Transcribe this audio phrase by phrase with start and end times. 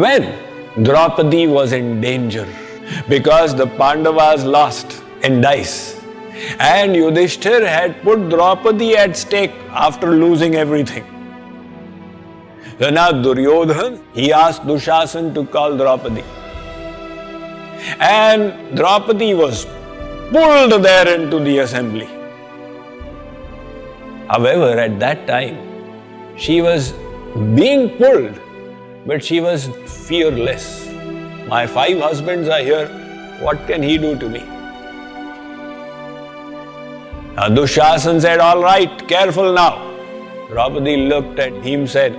[0.00, 2.46] when Draupadi was in danger
[3.08, 6.00] because the Pandavas lost in dice
[6.58, 11.04] and Yudhishthir had put Draupadi at stake after losing everything.
[12.78, 16.24] So now Duryodhan, he asked Dushasan to call Draupadi.
[18.00, 19.66] And Draupadi was
[20.32, 22.06] pulled there into the assembly.
[24.28, 25.58] However, at that time,
[26.36, 26.92] she was
[27.54, 28.40] being pulled,
[29.06, 29.68] but she was
[30.06, 30.88] fearless.
[31.48, 32.88] My five husbands are here,
[33.40, 34.40] what can he do to me?
[37.34, 39.88] Now Dushasan said, All right, careful now.
[40.48, 42.12] Draupadi looked at him, said,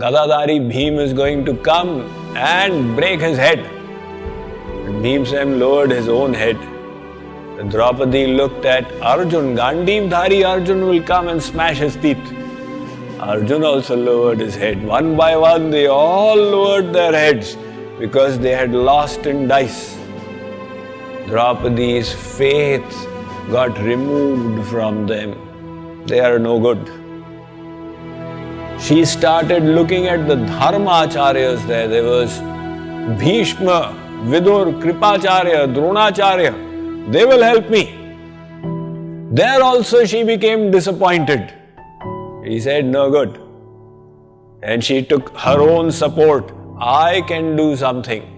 [0.00, 2.00] Gadadhari Bhim is going to come
[2.34, 3.58] and break his head.
[3.58, 6.56] And Bhimsen lowered his own head.
[7.58, 12.45] And Draupadi looked at Arjun, Gandhivdhari Arjun will come and smash his teeth.
[13.20, 14.84] Arjun also lowered his head.
[14.84, 17.56] One by one, they all lowered their heads
[17.98, 19.96] because they had lost in dice.
[21.26, 23.08] Draupadi's faith
[23.50, 25.34] got removed from them.
[26.06, 26.92] They are no good.
[28.78, 31.88] She started looking at the Dharma acharyas there.
[31.88, 32.38] There was
[33.18, 37.10] Bhishma, Vidur, Kripacharya, Dronacharya.
[37.10, 37.94] They will help me.
[39.32, 41.55] There also she became disappointed.
[42.46, 43.40] He said, No good.
[44.62, 46.52] And she took her own support.
[46.78, 48.32] I can do something.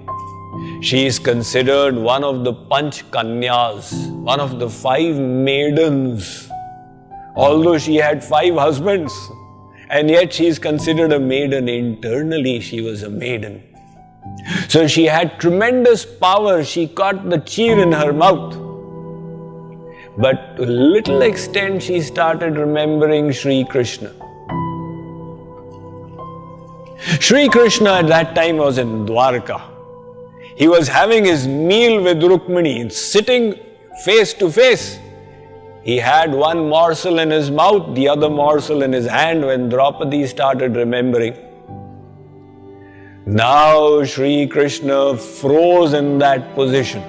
[0.80, 6.48] She is considered one of the Panch Kanyas, one of the five maidens.
[7.36, 9.12] Although she had five husbands,
[9.90, 11.68] and yet she is considered a maiden.
[11.68, 13.62] Internally, she was a maiden.
[14.68, 16.64] So she had tremendous power.
[16.64, 18.67] She caught the cheer in her mouth.
[20.18, 24.10] But to a little extent, she started remembering Sri Krishna.
[27.20, 29.60] Sri Krishna at that time was in Dwarka.
[30.56, 33.54] He was having his meal with Rukmini, sitting
[34.04, 34.98] face to face.
[35.84, 40.26] He had one morsel in his mouth, the other morsel in his hand when Draupadi
[40.26, 41.36] started remembering.
[43.24, 47.04] Now Sri Krishna froze in that position.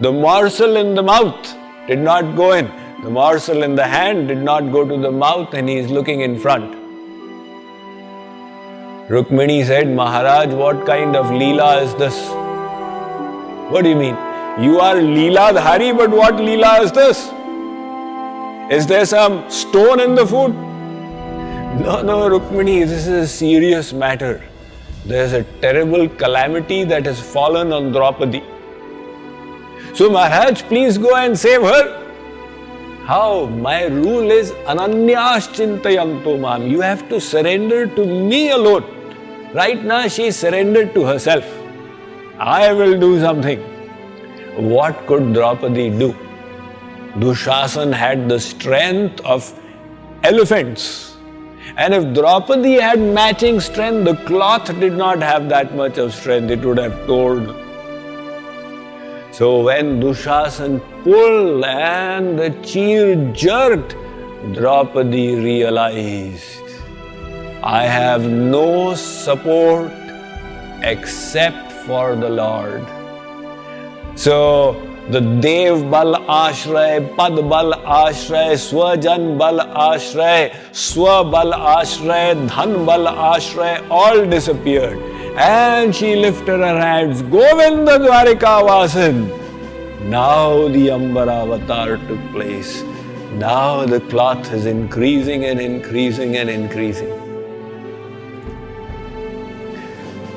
[0.00, 2.70] The morsel in the mouth did not go in.
[3.02, 6.20] The morsel in the hand did not go to the mouth and he is looking
[6.20, 6.76] in front.
[9.08, 12.16] Rukmini said, Maharaj, what kind of Leela is this?
[13.72, 14.14] What do you mean?
[14.62, 17.30] You are Leela Dhari, but what Leela is this?
[18.70, 20.54] Is there some stone in the food?
[21.82, 24.42] No, no, Rukmini, this is a serious matter.
[25.04, 28.42] There's a terrible calamity that has fallen on Draupadi.
[29.94, 31.98] So, Maharaj, please go and save her.
[33.04, 33.46] How?
[33.46, 36.66] My rule is ananyas chintayanto mam.
[36.66, 38.84] You have to surrender to me alone.
[39.54, 41.44] Right now, she surrendered to herself.
[42.38, 43.60] I will do something.
[44.56, 46.14] What could Draupadi do?
[47.16, 49.52] Dushasan had the strength of
[50.22, 51.16] elephants.
[51.76, 56.50] And if Draupadi had matching strength, the cloth did not have that much of strength,
[56.50, 57.61] it would have torn.
[59.42, 63.96] So when Dushasan pulled and the cheer jerked,
[64.54, 66.62] Draupadi realized
[67.60, 69.90] I have no support
[70.82, 72.86] except for the Lord.
[74.14, 74.80] So
[75.10, 77.72] the Dev Bal Ashray, Pad Bal
[78.02, 85.11] Ashray, Swajan Bal Ashray, Swa Bal Ashray, Dhan Bal Ashray all disappeared.
[85.36, 89.40] And she lifted her hands, Govinda Dwarika Vasan.
[90.02, 92.82] Now the Ambara avatar took place.
[93.32, 97.08] Now the cloth is increasing and increasing and increasing.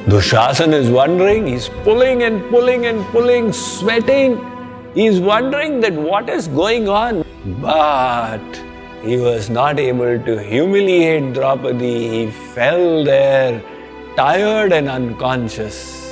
[0.05, 4.39] Dushasan is wondering, he's pulling and pulling and pulling, sweating.
[4.93, 7.25] He's wondering that what is going on.
[7.59, 8.63] But
[9.03, 12.07] he was not able to humiliate Draupadi.
[12.09, 13.61] He fell there
[14.15, 16.03] tired and unconscious.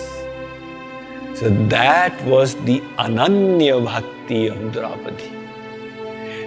[1.35, 5.31] So that was the Ananya Bhakti of Draupadi.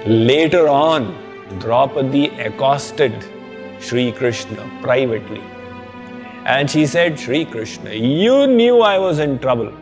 [0.07, 1.15] Later on,
[1.59, 3.25] Draupadi accosted
[3.81, 5.43] Sri Krishna privately.
[6.45, 9.73] And she said, Sri Krishna, you knew I was in trouble.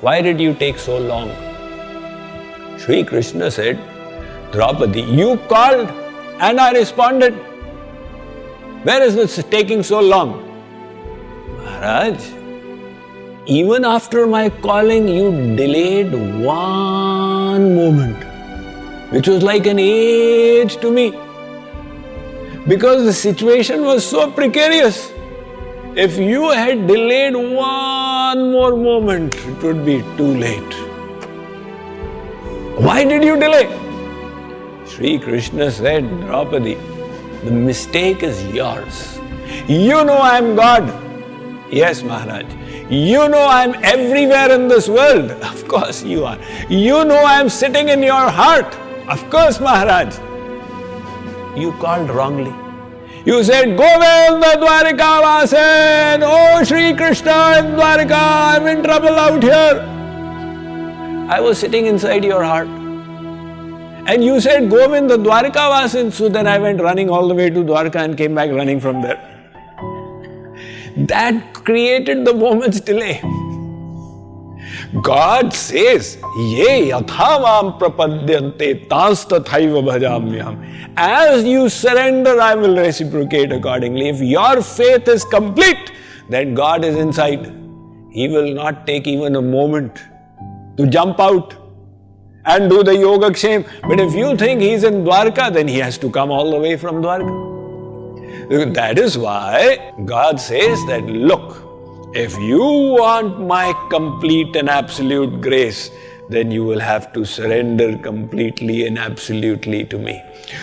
[0.00, 1.30] Why did you take so long?
[2.78, 3.78] Sri Krishna said,
[4.52, 5.88] Draupadi, you called
[6.40, 7.34] and I responded.
[8.84, 10.32] Where is this taking so long?
[11.56, 12.22] Maharaj,
[13.46, 16.12] even after my calling, you delayed
[16.44, 18.22] one moment,
[19.10, 21.12] which was like an age to me
[22.68, 25.10] because the situation was so precarious.
[25.96, 30.74] If you had delayed one more moment, it would be too late.
[32.76, 33.66] Why did you delay?
[34.86, 36.76] Sri Krishna said, Draupadi,
[37.44, 39.18] the mistake is yours.
[39.68, 40.84] You know I am God.
[41.70, 42.46] Yes, Maharaj.
[42.90, 45.30] You know I am everywhere in this world.
[45.52, 46.38] Of course you are.
[46.68, 48.74] You know I am sitting in your heart.
[49.08, 50.14] Of course, Maharaj.
[51.58, 52.54] You called wrongly.
[53.26, 58.22] You said, Govinda Dwarika Vasen, Oh Sri Krishna in Dwarika,
[58.54, 59.80] I'm in trouble out here.
[61.30, 62.83] I was sitting inside your heart.
[64.06, 66.12] And you said, Govinda Dwarika Vasen.
[66.12, 69.00] So then I went running all the way to Dwarka and came back running from
[69.00, 69.30] there.
[70.96, 73.20] That created the moment's delay.
[75.02, 80.92] God says, Ye prapadyante bhajamyam.
[80.96, 84.10] As you surrender, I will reciprocate accordingly.
[84.10, 85.90] If your faith is complete,
[86.28, 87.46] then God is inside.
[88.10, 89.98] He will not take even a moment
[90.76, 91.56] to jump out
[92.46, 93.66] and do the yoga ksham.
[93.82, 96.76] But if you think he's in Dwarka, then he has to come all the way
[96.76, 98.74] from Dwarka.
[98.74, 101.62] That is why God says that look,
[102.14, 105.90] if you want my complete and absolute grace,
[106.28, 110.22] then you will have to surrender completely and absolutely to me.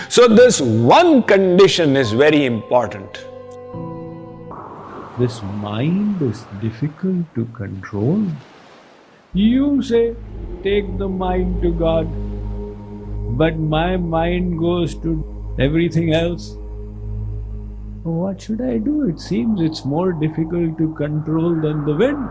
[0.10, 3.26] So, this one condition is very important.
[5.20, 8.26] This mind is difficult to control.
[9.34, 10.14] You say,
[10.62, 12.06] take the mind to God,
[13.38, 16.58] but my mind goes to everything else.
[18.04, 19.08] What should I do?
[19.08, 22.28] It seems it's more difficult to control than the wind.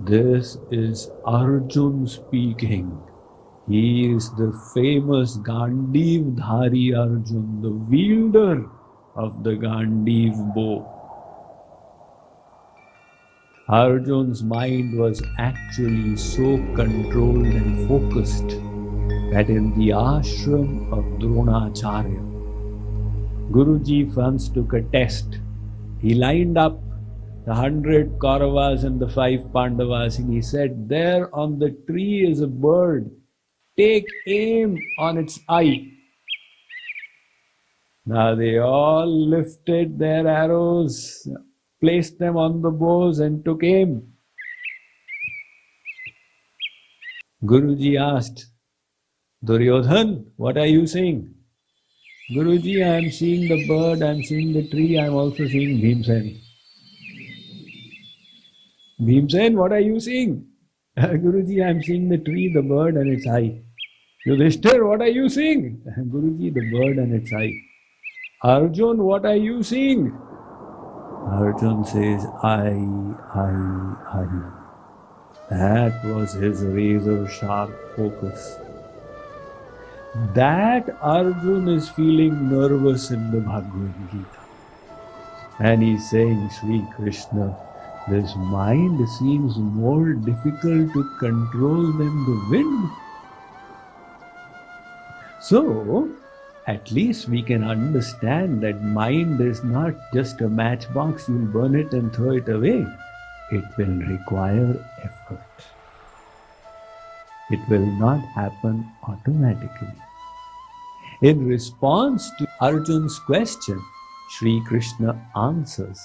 [0.00, 3.00] This is Arjun speaking.
[3.66, 8.66] He is the famous Gandiv Dhari Arjun, the wielder
[9.14, 10.95] of the Gandiv bow.
[13.68, 18.46] Arjun's mind was actually so controlled and focused
[19.32, 22.22] that in the ashram of Dronacharya,
[23.50, 25.40] Guruji once took a test.
[26.00, 26.80] He lined up
[27.44, 32.42] the hundred Kauravas and the five Pandavas and he said, There on the tree is
[32.42, 33.10] a bird.
[33.76, 35.90] Take aim on its eye.
[38.04, 41.26] Now they all lifted their arrows,
[41.80, 44.12] placed them on the bows, and took aim.
[47.44, 48.46] Guruji asked,
[49.44, 51.34] Duryodhan, what are you saying?
[52.32, 55.78] Guruji, I am seeing the bird, I am seeing the tree, I am also seeing
[55.80, 56.40] Bhimsen.
[59.00, 60.46] Bhimsen, what are you seeing?
[60.98, 63.62] Guruji, I am seeing the tree, the bird, and its eye.
[64.26, 65.80] Yudhishthir, what are you seeing?
[66.10, 67.52] Guruji, the bird and its eye.
[68.42, 70.12] Arjun, what are you seeing?
[71.26, 72.70] Arjun says, I,
[73.34, 73.50] I,
[74.14, 74.26] I.
[75.50, 78.56] That was his razor sharp focus.
[80.34, 84.26] That Arjun is feeling nervous in the Bhagavad Gita.
[85.58, 87.56] And he's saying, Sri Krishna,
[88.08, 92.90] this mind seems more difficult to control than the wind.
[95.40, 96.08] So,
[96.66, 101.92] at least we can understand that mind is not just a matchbox, you'll burn it
[101.92, 102.84] and throw it away.
[103.52, 105.46] It will require effort.
[107.50, 109.94] It will not happen automatically.
[111.22, 113.80] In response to Arjun's question,
[114.30, 116.02] Sri Krishna answers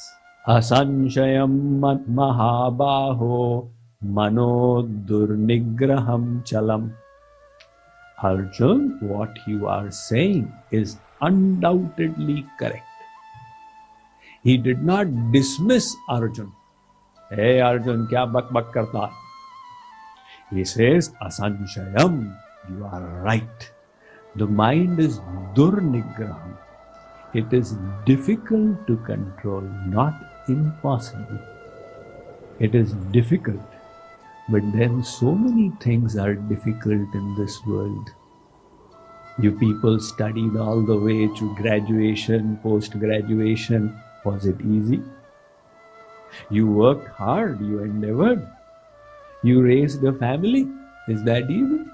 [0.47, 3.67] Asanshayam mahabaho
[4.03, 6.93] mano durnigraham chalam.
[8.21, 12.85] Arjun, what you are saying is undoubtedly correct.
[14.43, 16.51] He did not dismiss Arjun.
[17.29, 19.09] Hey Arjun, kya bak bak karta?
[20.51, 22.35] He says, Asanshayam,
[22.69, 23.71] you are right.
[24.35, 25.19] The mind is
[25.55, 26.57] durnigraham.
[27.33, 27.75] It is
[28.05, 30.13] difficult to control, not
[30.47, 31.39] impossible.
[32.59, 33.61] It is difficult.
[34.49, 38.11] But then so many things are difficult in this world.
[39.39, 43.97] You people studied all the way to graduation, post graduation.
[44.25, 45.01] Was it easy?
[46.49, 48.47] You worked hard, you endeavored.
[49.43, 50.67] You raised a family.
[51.07, 51.85] Is that easy?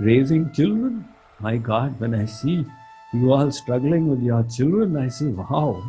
[0.00, 1.08] Raising children,
[1.40, 2.64] my God, when I see
[3.12, 5.82] you all struggling with your children, I say, wow,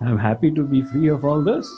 [0.00, 1.68] I'm happy to be free of all this.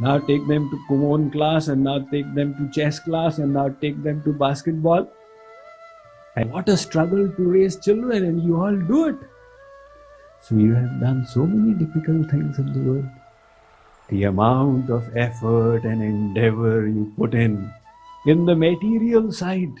[0.00, 3.68] Now take them to Kumon class and now take them to chess class and now
[3.80, 5.08] take them to basketball.
[6.36, 9.16] And what a struggle to raise children, and you all do it.
[10.42, 13.06] So you have done so many difficult things in the world.
[14.10, 17.72] The amount of effort and endeavor you put in
[18.26, 19.72] in the material side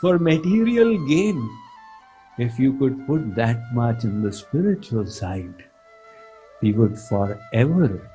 [0.00, 1.50] for material gain,
[2.38, 5.64] if you could put that much in the spiritual side,
[6.62, 8.11] we would forever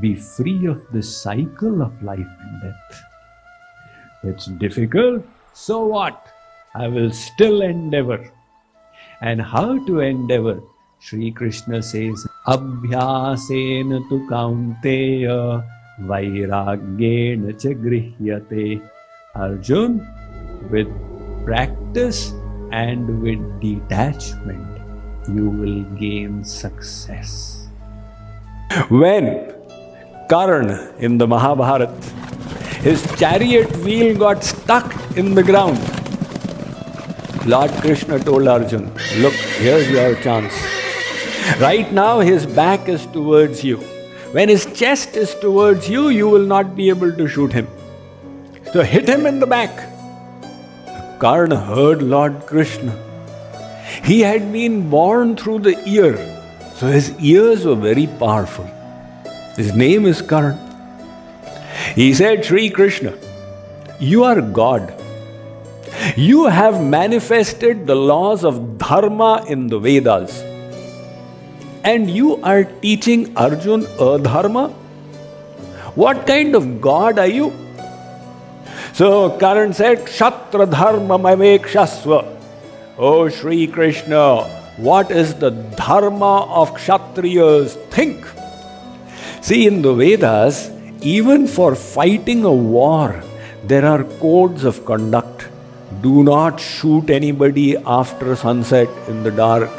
[0.00, 3.02] be free of the cycle of life and death.
[4.22, 6.26] It's difficult, so what?
[6.74, 8.30] I will still endeavor.
[9.20, 10.60] And how to endeavor?
[11.00, 15.64] Sri Krishna says, Abhyasena tu kaunteya
[16.00, 18.82] vairagyena cha grihyate.
[19.34, 20.06] Arjun,
[20.70, 20.88] with
[21.44, 22.32] practice
[22.72, 24.78] and with detachment,
[25.28, 27.68] you will gain success.
[28.88, 29.57] When
[30.28, 31.86] Karna in the Mahabharata,
[32.82, 35.78] his chariot wheel got stuck in the ground.
[37.46, 40.52] Lord Krishna told Arjun, Look, here's your chance.
[41.58, 43.78] Right now, his back is towards you.
[44.32, 47.66] When his chest is towards you, you will not be able to shoot him.
[48.74, 49.70] So hit him in the back.
[51.18, 52.94] Karna heard Lord Krishna.
[54.04, 56.18] He had been born through the ear,
[56.76, 58.70] so his ears were very powerful.
[59.58, 60.56] His name is Karan.
[61.96, 63.14] He said, Sri Krishna,
[63.98, 64.94] you are God.
[66.16, 70.40] You have manifested the laws of dharma in the Vedas.
[71.82, 74.70] And you are teaching Arjun adharma?
[75.96, 77.52] What kind of God are you?
[78.92, 82.36] So Karan said, Shatra dharma mamekshasva.
[82.96, 84.44] Oh Sri Krishna,
[84.76, 87.70] what is the dharma of Kshatriyas?
[87.90, 88.37] Think.
[89.40, 93.22] See, in the Vedas, even for fighting a war,
[93.64, 95.48] there are codes of conduct.
[96.02, 99.70] Do not shoot anybody after sunset in the dark.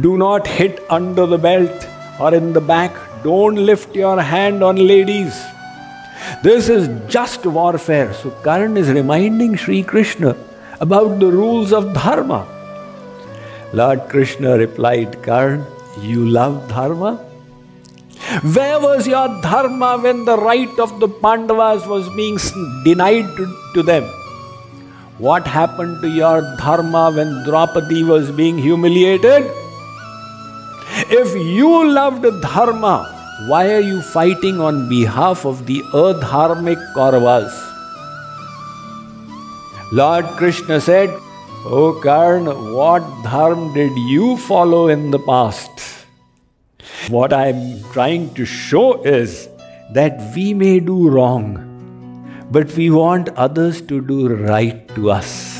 [0.00, 1.86] Do not hit under the belt
[2.18, 2.92] or in the back.
[3.22, 5.40] Don't lift your hand on ladies.
[6.42, 8.12] This is just warfare.
[8.14, 10.36] So, Karan is reminding Sri Krishna
[10.80, 12.46] about the rules of Dharma.
[13.72, 15.64] Lord Krishna replied, Karan,
[16.00, 17.31] you love Dharma?
[18.40, 22.38] Where was your Dharma when the right of the Pandavas was being
[22.82, 24.04] denied to, to them?
[25.18, 29.50] What happened to your Dharma when Draupadi was being humiliated?
[31.10, 33.06] If you loved Dharma,
[33.48, 37.52] why are you fighting on behalf of the adharmic Kauravas?
[39.92, 41.10] Lord Krishna said,
[41.66, 46.01] O Karna, what dharma did you follow in the past?
[47.08, 49.48] What I'm trying to show is
[49.92, 51.58] that we may do wrong,
[52.50, 55.51] but we want others to do right to us.